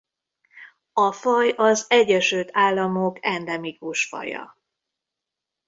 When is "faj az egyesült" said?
1.11-2.49